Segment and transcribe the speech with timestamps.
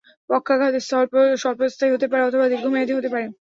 [0.29, 0.73] পক্ষাঘাত
[1.37, 3.25] স্বল্পস্থায়ী হতে পারে অথবা দীর্ঘমেয়াদী হতে পারে।